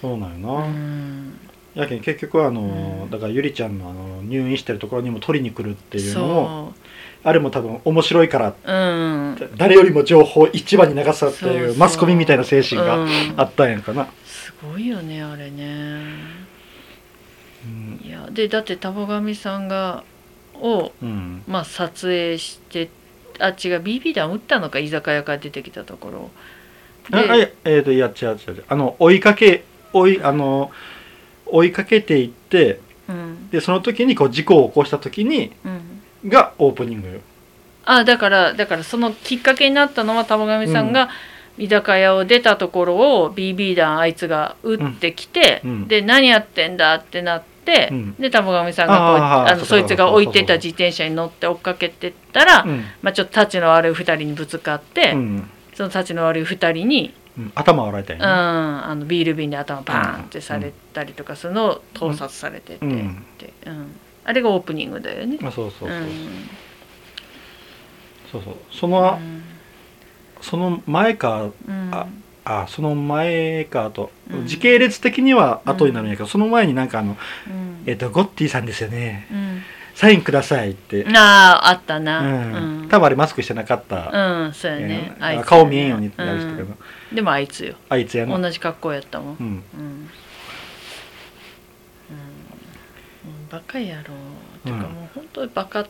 [0.00, 1.38] そうなんような、ん
[1.74, 3.10] やけん結局あの、うん。
[3.10, 6.74] だからゆりちゃんのあの入院してるところにも取りに来るっていうのも
[7.22, 8.72] そあれも多分面白いからうう
[9.32, 9.50] ん。
[9.56, 13.08] 誰よりも情報を一番に流すっていうマスコミみたいな精神がうん。
[13.36, 16.02] あったんやんかな、すごいよねあれね。
[17.64, 18.00] うん。
[18.04, 20.04] いやでだって田母神さんが
[20.54, 21.42] を、うん。
[21.46, 22.90] まあ、撮影して
[23.38, 26.30] あ違う BB 弾撃ったのか居酒屋から出てきたところ。
[27.10, 28.64] でああいやえー、といや違う違う違う。
[28.68, 30.70] あの追いかけ追いあの
[31.52, 33.50] 追いかけていってうん。
[33.50, 36.30] でその時にこう事故を起こした時にうん。
[36.30, 37.20] がオープニングよ。
[37.84, 41.08] あだからだからそのきっかけになったのは玉神さんが
[41.58, 48.14] 居酒屋を出たところを BB 弾あいつが撃ってきて、で何やってんだってなって、うん。
[48.14, 52.84] で玉神さんがこうあのそいつが置いてた自転車に乗って追っかけてったら、うん。
[53.02, 55.50] まあ、ちょっとタチの悪い2人にぶつかって、うん。
[55.74, 57.19] そのタチの悪い2人に、うん
[57.54, 63.24] 頭を洗いたいうん、ねあのビール瓶で頭バーンってされたりとかするのを盗撮されてて、うん
[64.22, 65.38] あれがオープニングだよね。
[65.40, 66.08] まあそうそうそう、うん。
[68.30, 68.56] そうそう。
[68.70, 69.42] その、うん。
[70.40, 71.90] その前かうん。
[71.92, 72.06] あ
[72.44, 74.46] あその前かと、うん。
[74.46, 77.16] 時系列的には後になるんやけど、その前になんかあの
[77.48, 77.82] うん。
[77.86, 79.26] えっ、とゴッティさんですよね。
[79.32, 79.62] うん
[80.00, 82.22] サインくださいって、あああったうな。
[82.22, 85.12] ん多分あれマスクしてなかった、うん、そうやね。
[85.18, 86.78] えーあいつ顔見えんようにってやる人けど、うん
[87.14, 87.74] でもあいつよ。
[87.90, 89.36] あいつやな同じ格好やったもん。
[89.38, 89.60] うんうん。
[89.76, 90.10] うん。
[93.50, 94.14] バカやろ。
[94.64, 95.84] てかうんもう本当にバカ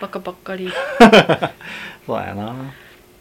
[0.00, 0.68] バカばっかり。
[2.04, 2.52] そうやな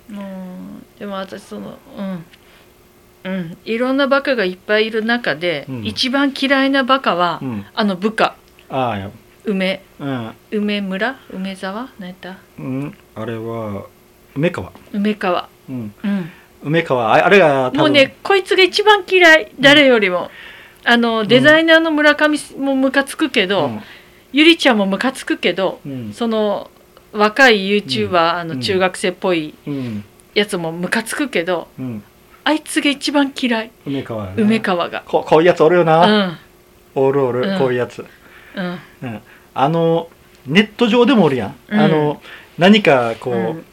[0.09, 0.85] うん。
[0.97, 2.25] でも私そのうん。
[3.25, 8.35] うん、いろんなバカがいっぱいいる中で、うん一番嫌いなバカは、うんあの部下
[8.71, 9.11] ああや
[9.45, 9.81] 梅。
[9.99, 11.15] うん、梅村？
[11.33, 11.89] 梅沢？
[11.99, 12.37] 何やった？
[12.59, 13.85] うん、あれは
[14.35, 14.71] 梅川。
[14.91, 15.49] 梅川。
[15.69, 15.93] うん。
[16.03, 16.31] うん。
[16.63, 17.13] 梅川。
[17.13, 19.51] ああれがもうねこいつが一番嫌い。
[19.59, 20.31] 誰よりも、
[20.83, 23.69] あのデザイナーの村上もムカつくけど、
[24.33, 25.91] ゆりちゃんもムカつくけどうん。
[25.91, 26.69] うんその
[27.13, 28.47] 若い YouTuber、あうん。
[28.49, 30.03] の中学生っぽいうん。
[30.33, 32.03] やつもムカつくけどうん。
[32.43, 33.71] あいつが一番嫌い。
[33.85, 34.43] 梅川やな。
[34.43, 35.03] 梅川が。
[35.05, 36.37] ここういうやつおるような、ん
[36.93, 37.59] おるおる、うん。
[37.59, 38.05] こういうやつ。
[38.55, 38.79] うん。
[39.03, 39.21] うん
[39.55, 40.09] あの
[40.45, 41.79] ネット上でもおるやん、うん。
[41.79, 42.21] あの
[42.57, 43.65] 何かこう、うん。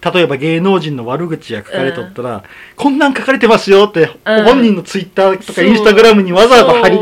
[0.00, 2.44] 例えば芸能人の悪口が書かれとったら、
[2.76, 4.44] こんなん書かれてますよって、うん。
[4.44, 7.00] 本人のツイッターとかインスタグラムにわざわざ貼り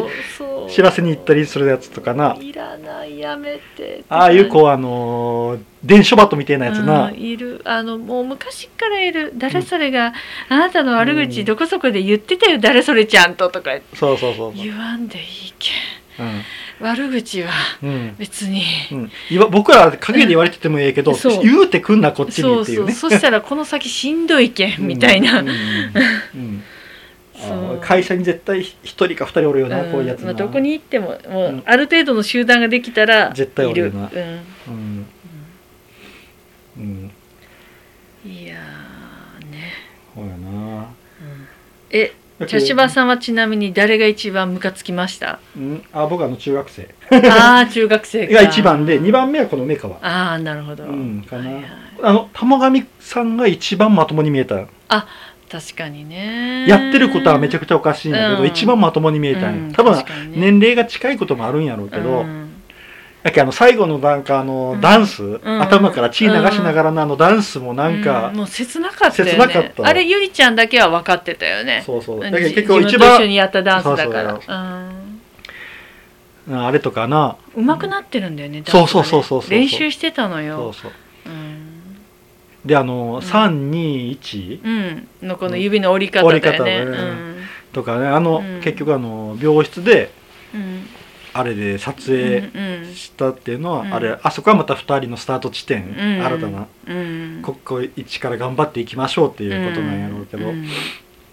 [0.71, 2.37] 知らせに行ったりするやつとかな。
[2.41, 4.05] いらないやめて。
[4.09, 7.61] ああいうこうあのー伝書バトみたいなやつな、うんいる。
[7.65, 9.33] あのもう昔からいる。
[9.37, 10.15] 誰それが、
[10.49, 13.73] あなたの悪口どこそこで言ってたよ誰それちゃんととか。
[13.95, 15.25] そうそうそう言わんでいい
[15.59, 16.04] けうんん
[16.81, 17.51] 悪口は
[17.83, 18.15] うん。
[18.19, 18.63] 別に、
[19.51, 21.43] 僕ら陰で言われててもええけど、そう。
[21.43, 22.93] 言うてくんなこっちにそうっていうね。
[22.93, 25.45] そうそしたらこの先しんどいけんみたいな、
[27.81, 31.63] 会社に絶対一人か二人おるよな、こういうやつな、まあ、どこに行ってももう、うん。
[31.67, 34.11] ある程度の集団ができたら絶対おるよな。
[34.13, 34.45] うん。
[34.69, 35.07] うん。
[36.77, 37.11] うん、
[38.25, 39.73] いやーね、
[40.15, 40.89] そうやな。
[41.91, 42.13] え
[42.49, 45.39] 茶芝さんはちなみに誰が一番ムカつきました？
[45.57, 45.83] うん。
[45.93, 46.95] あ僕あの中学生。
[47.31, 48.35] ああ中学生か。
[48.35, 51.45] が一番で二番目はこの梅川ああなるほど、うんかな。
[51.45, 51.65] はいはい。
[52.03, 54.67] あの玉上さんが一番まともに見えた。
[55.49, 56.67] 確かにね。
[56.69, 58.49] やってることはめちゃくちゃおかしいんだけど、うん。
[58.49, 60.05] 一番まともに見えたうん多分ね。
[60.35, 62.44] 年齢が近いこともあるんやろうけど、うん
[63.25, 64.81] だけどあの最後のなんかあのうん。
[64.83, 65.41] ダンス、ん。
[65.63, 69.31] 頭から血流しながらのあのダンスもなんか、うもう切なかったよね。
[69.33, 69.87] 切なかった。
[69.87, 71.83] あれゆりちゃんだけは分かってたよね。
[71.87, 72.19] そうそうう。
[72.19, 72.31] ん。
[72.31, 74.31] だけどじ結構一自分と一緒に番やったダンスだから。
[74.33, 74.57] そうそう。
[76.49, 76.67] うん。
[76.67, 77.37] あれとかな。
[77.57, 79.51] 上手くなってるんだよねそうそうそうそうそう。
[79.51, 80.93] 練習してたのそうよそう。
[81.25, 81.97] うん。
[82.67, 83.19] であの、ん。
[83.21, 85.09] 321うん。
[85.29, 86.91] のこの指の折り方だよね。
[86.91, 87.15] 折り方ね。
[87.73, 88.07] とかね。
[88.07, 88.61] あの、うん。
[88.61, 90.24] 結局あの病室でうんうん
[91.35, 93.93] あれで撮うん影したっていうのは、うん。
[93.95, 96.25] あれあそこはまた2人のスタート地点、うん。
[96.25, 97.41] 新たなうん。
[97.43, 100.65] ここ一から頑張っていきましょうっていうことなんやろうけど、ん。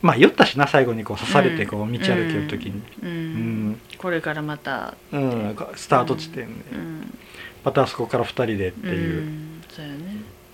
[0.02, 1.70] まあ言ったしな最後にこう刺されてうん。
[1.70, 3.70] こう道歩ける時に、ううん。
[3.72, 3.80] ん。
[3.98, 4.96] これからまた。
[5.12, 7.18] うんスタート地点で、うん。
[7.64, 9.64] またあそこから2人でっていう、ん。
[9.70, 9.98] そうよね。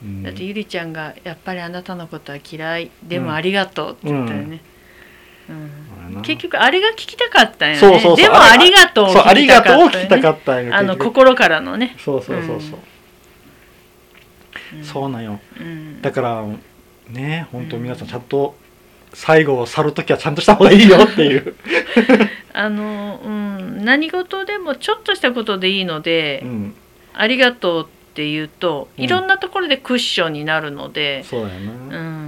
[0.03, 0.23] うん。
[0.23, 2.91] だってゆりちゃんが「やっぱりあなたのことは嫌い。
[3.01, 4.61] でもありがとう」って言ったよね、
[5.49, 5.69] うん
[6.21, 7.79] 結局あれが聞きたかったんよね。
[7.79, 8.15] そうそうそう。
[8.17, 12.79] でもありがとうをそうありが聞きたかったんよあの心からのね、そうそうそうそう、
[14.77, 14.83] うん。
[14.83, 15.39] そうなんよ。
[15.59, 16.01] うん。
[16.01, 16.45] だから
[17.09, 18.55] ね本当皆さんちゃんと
[19.13, 21.55] 最後を去る時はちゃんとした方がいいよっていう、
[22.53, 26.75] あの、うん、何事でもちょっとしたことでいいので、うん、
[27.13, 29.03] ありがとうって言うとうん。
[29.03, 32.26] いろんなところでクッションになるので、そうやうんな、ん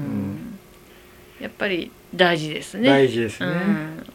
[1.39, 2.89] やっぱり大事ですね。
[2.89, 3.47] 大事ですね、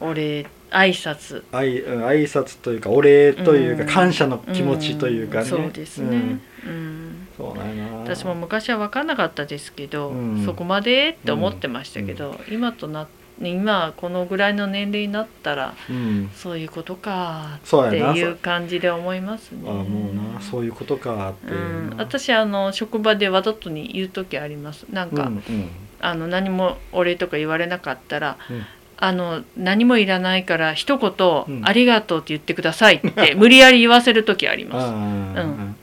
[0.00, 1.44] うん、お礼挨拶。
[1.52, 3.88] 愛うん挨拶というかお礼というか、うん。
[3.88, 5.46] 感謝の気持ちというかね、ん。
[5.46, 6.40] そうですね、うん。
[6.66, 7.28] うん。
[7.36, 7.96] そうなんやな。
[7.98, 10.44] 私も昔は分かんなかったですけど、うん。
[10.44, 13.06] そこまでって思ってましたけど、今とな
[13.40, 16.30] 今このぐらいの年齢になったらうん。
[16.34, 19.60] そういうことかそうっていう感じで思いますね。
[19.68, 20.40] あもうな。
[20.40, 24.86] そういうことかっていう私あの職場でわざとに言う時あります。
[24.90, 25.70] なんか、うんうん
[26.04, 28.66] あの何もお礼とか言われなかったら、うん。
[28.96, 31.12] あの何もいらないから一言、
[31.48, 31.66] うん。
[31.66, 34.86] ありがとう」って言ってくださいって 無理やり言わせる時あります。
[34.86, 35.76] あうん。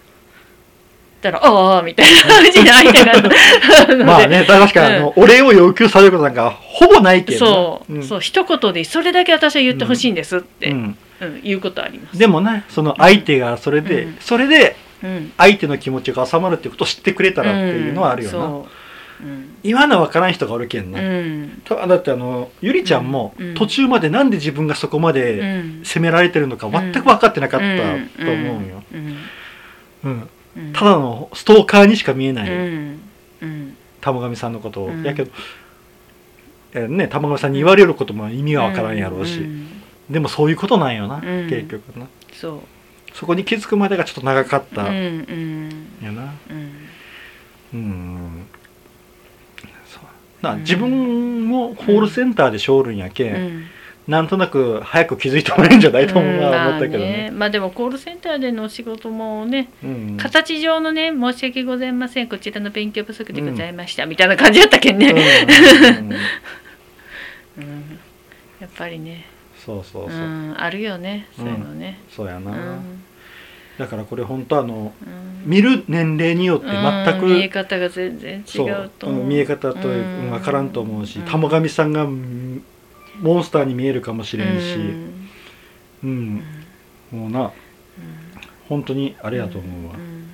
[1.22, 4.06] だから「ああ」みたいな感じで相手が。
[4.06, 8.04] まあね確かにあの、お礼を要求されることなんかほぼないけどなそう、ん。
[8.04, 10.98] そう一言でそれだけ私は言ってほしいんですって、ううん。
[11.44, 12.18] うことあります。
[12.18, 14.18] でもねその相手がそれで、うん。
[14.20, 18.70] それでうん、相手の気持ちが収まるっていうことを知ってくれたらっていうのはあるよな、
[19.64, 21.62] 今のは分からん人がおるけんな、うん。
[21.64, 23.54] ただってあのゆりちゃんもうん。
[23.56, 25.82] 途中までなんで自分がそこまうでん。
[25.84, 28.84] 責められてるのか全く分かってなかったと思うよ、
[30.04, 30.30] うん。
[30.74, 32.50] ただのストーカーにしか見えない、
[34.02, 35.04] 玉神さんのことを、うん。
[35.04, 35.32] やけど
[36.74, 39.68] えね玉神さんに言われることも意味が分からんやろうし、ん。
[40.10, 41.50] でもそういうことなんよな、うん。
[41.50, 42.08] 結局な。
[42.34, 42.60] そう。
[43.14, 45.26] そこに気づくまでがちょっと長かった、うん。
[46.02, 46.16] やうん。
[46.16, 46.34] な。
[47.74, 48.48] うん
[50.44, 50.60] うんそうなうん。
[50.62, 53.66] 自分もコールセンターでしょるんやけ、うん。
[54.08, 57.32] なんとなく早く気づいてもらえるんじゃないと思うな思ったけどまあね。
[57.32, 60.18] まあでもコールセンターでのお仕事もね、うん。
[60.18, 62.28] 形上のね申し訳ございません。
[62.28, 66.10] こちらの勉強不足でございました、みたいな感じだったけんね、うん。
[66.10, 66.14] うん。
[67.58, 68.00] うん
[68.60, 69.26] やっぱりね。
[69.66, 71.28] そうそうそう、うん、あるよね。
[71.36, 73.04] そういうのね、そうやな、うん
[73.82, 75.32] だからこれ本当あのうん。
[75.44, 79.22] 見る年齢によって全く、うん見え方が全然違そうと思う。
[79.24, 81.26] うん見え方とい分からんと思うし、うん。
[81.26, 82.64] 玉神さんがうん
[83.20, 84.76] モンスターに見えるかもしれんし、
[86.04, 86.44] うん。
[87.12, 87.20] うん。
[87.20, 87.52] もうな
[88.70, 89.96] 本当にあれやと思うわ。
[89.96, 90.30] う、ん。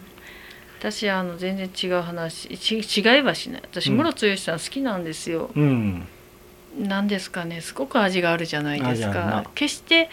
[0.78, 3.62] 私あの全然違う話ち違いはしない。
[3.72, 6.06] 私うんムロツヨシさん好きなんですよ、うん。
[6.78, 7.62] なんですかね。
[7.62, 9.50] すごく味があるじゃないですか。
[9.56, 10.10] 決して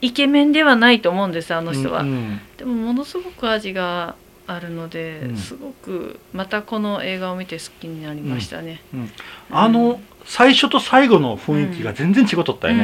[0.00, 4.16] イケメンではないと思うんですあの人は、うんでもものすごく味が
[4.48, 5.36] あるので、うん。
[5.36, 8.80] すごくまたこの映画を見て好きになりましたね、
[9.50, 12.82] あの最初と最後の雰囲気が全然違っとったよね、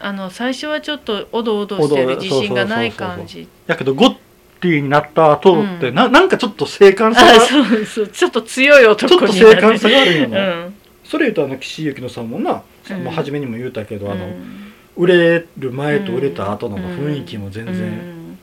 [0.00, 3.48] うん、あの最初はちょっとおどおどしてる自信がない感じ。
[3.66, 4.14] やけどゴッ
[4.60, 5.94] ティになった後って、うん。
[5.94, 8.08] ななんかちょっと静観さあがそうそう。
[8.08, 10.74] ちょっと強いちょっと男になる静観さがあるようね、ん。
[11.04, 13.04] それ言うとあの岸由紀乃さんもな、うん。
[13.04, 14.67] もう初めにも言うたけど、あのうん
[14.98, 18.38] 売れる前と売れた後の雰囲気も全然、うん。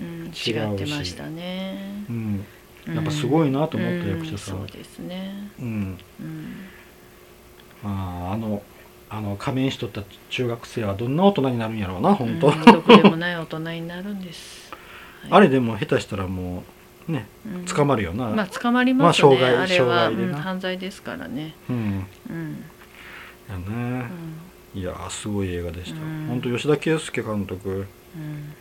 [0.00, 0.26] うん。
[0.26, 2.04] 違ってましたね。
[2.10, 2.44] うん。
[2.92, 4.58] やっぱすごいなと思ったうん役者さん。
[4.58, 5.50] そうですね。
[5.60, 5.98] うん。
[6.20, 6.56] うん。
[7.84, 8.62] あーあの
[9.08, 12.64] あの仮面しとった中学生はどんな大人になるんやろうな本当、うん。
[12.64, 14.72] どこでもない大人になるんです、
[15.22, 15.32] はい。
[15.32, 16.64] あれでも下手したらも
[17.08, 17.64] うねうん。
[17.64, 21.54] 捕まるよな、まあ捕まりますね、まあ傷害あれは、うん犯罪ですからね。
[21.68, 22.06] うん。
[22.28, 22.64] うん、
[23.48, 24.06] やね、うん
[24.74, 26.26] いやーすごい映画でした、うん。
[26.28, 28.54] 本当吉田圭佑監督うん。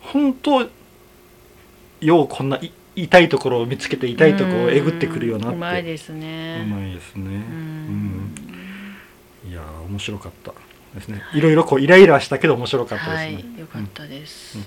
[0.00, 0.68] 本当
[2.00, 5.56] ようこんない痛いところを見つけて痛いところをえぐってくるよなって。
[5.56, 6.62] うまいですね。
[6.64, 8.34] うまいですね、うん。
[9.48, 10.52] いやー面白かった
[10.94, 11.22] ですね。
[11.34, 14.64] いろいろこうイライラしたけど面白かったですはね、いよかったです、うん。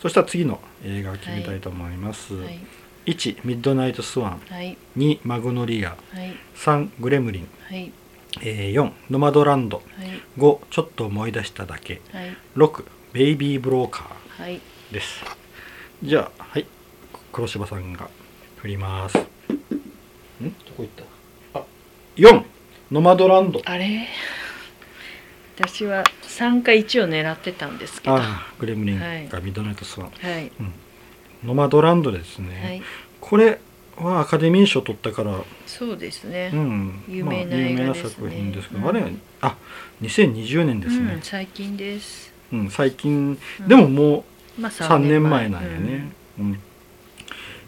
[0.00, 2.60] そしたら次の映画を決めたいと思います、はい。
[3.06, 4.40] 1ミッドナイトスワン。
[4.48, 4.76] はい。
[4.96, 5.90] 2マグノリア。
[5.90, 6.34] はい。
[6.56, 7.92] 3グレムリン、はい
[8.42, 9.78] えー4ノマドランド。
[9.78, 10.20] はい。
[10.38, 12.00] 5ちょっと思い出しただけ。
[12.12, 12.36] はい。
[12.56, 14.56] 6ベイビーブローカはい。
[14.90, 15.24] ーです。
[16.02, 16.66] じゃあはい。
[17.32, 18.08] 黒柴さんが
[18.56, 19.18] 振ります。
[19.18, 19.20] ん？
[19.20, 19.26] ど
[20.76, 20.86] こ行っ
[21.52, 21.60] た？
[21.60, 21.64] あ
[22.16, 22.44] 4
[22.90, 23.60] ノマドランド。
[23.64, 24.06] あれ？
[25.56, 28.14] 私は3か1を狙ってたんですけど。
[28.14, 29.28] はああグレムリンはい。
[29.28, 30.12] がミッドナイトスワン、い。
[31.44, 32.82] ノマドランドですね、はい。
[33.20, 33.60] これ
[33.96, 36.50] はアカデミー賞取ったから、そうですね。
[36.52, 39.56] う、ん、有名なまあ、有名な作品ですけど、うんあれあ
[40.02, 43.38] 2020年ですうんね、最近です、うん最近。
[43.60, 43.68] うん。
[43.68, 44.24] でもも
[44.58, 45.86] まあ、う3年前なんやうん。
[45.86, 46.60] ね、うん。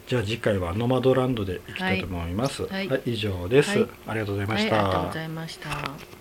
[0.07, 2.89] じゃあ次回はノマドランドでいきたいと思います、はい。
[2.89, 3.03] はい。
[3.07, 3.89] 以上です、はい。
[4.09, 6.16] ありがとうございまはい、した、ありがとうございました。